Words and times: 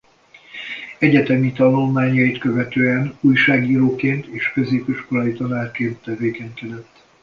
Egyetemi 0.99 1.51
tanulmányait 1.51 2.37
követően 2.37 3.17
újságíróként 3.19 4.25
és 4.25 4.51
középiskolai 4.51 5.33
tanárként 5.33 6.01
tevékenykedett. 6.01 7.03